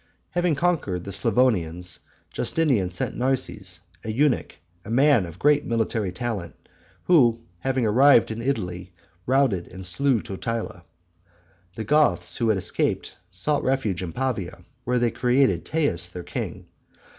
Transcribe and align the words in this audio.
Having 0.31 0.55
conquered 0.55 1.03
the 1.03 1.11
Slavonians, 1.11 1.99
Justinian 2.33 2.89
sent 2.89 3.15
Narses, 3.15 3.81
a 4.03 4.11
eunuch, 4.11 4.55
a 4.83 4.89
man 4.89 5.27
of 5.27 5.37
great 5.37 5.63
military 5.63 6.11
talent, 6.11 6.55
who, 7.03 7.43
having 7.59 7.85
arrived 7.85 8.31
in 8.31 8.41
Italy, 8.41 8.93
routed 9.27 9.67
and 9.67 9.85
slew 9.85 10.19
Totila. 10.19 10.85
The 11.75 11.83
Goths 11.83 12.37
who 12.37 12.49
escaped 12.49 13.15
sought 13.29 13.63
refuge 13.63 14.01
in 14.01 14.11
Pavia, 14.11 14.65
where 14.85 14.97
they 14.97 15.11
created 15.11 15.65
Teias 15.65 16.09
their 16.11 16.23
king. 16.23 16.65